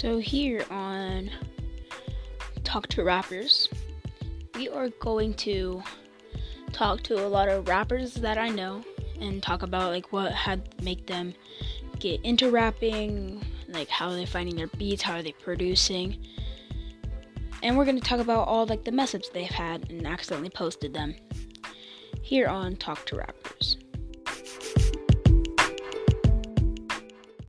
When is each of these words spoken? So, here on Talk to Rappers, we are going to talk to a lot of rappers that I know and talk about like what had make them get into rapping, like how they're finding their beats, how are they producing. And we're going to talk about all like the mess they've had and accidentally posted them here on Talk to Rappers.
So, 0.00 0.18
here 0.18 0.64
on 0.70 1.30
Talk 2.64 2.86
to 2.86 3.04
Rappers, 3.04 3.68
we 4.54 4.66
are 4.66 4.88
going 4.88 5.34
to 5.34 5.82
talk 6.72 7.02
to 7.02 7.26
a 7.26 7.28
lot 7.28 7.50
of 7.50 7.68
rappers 7.68 8.14
that 8.14 8.38
I 8.38 8.48
know 8.48 8.82
and 9.20 9.42
talk 9.42 9.60
about 9.60 9.90
like 9.90 10.10
what 10.10 10.32
had 10.32 10.82
make 10.82 11.06
them 11.06 11.34
get 11.98 12.18
into 12.24 12.50
rapping, 12.50 13.44
like 13.68 13.90
how 13.90 14.12
they're 14.12 14.26
finding 14.26 14.56
their 14.56 14.68
beats, 14.68 15.02
how 15.02 15.16
are 15.16 15.22
they 15.22 15.32
producing. 15.32 16.16
And 17.62 17.76
we're 17.76 17.84
going 17.84 18.00
to 18.00 18.02
talk 18.02 18.20
about 18.20 18.48
all 18.48 18.64
like 18.64 18.84
the 18.84 18.92
mess 18.92 19.14
they've 19.34 19.50
had 19.50 19.90
and 19.90 20.06
accidentally 20.06 20.48
posted 20.48 20.94
them 20.94 21.14
here 22.22 22.48
on 22.48 22.76
Talk 22.76 23.04
to 23.04 23.16
Rappers. 23.16 23.76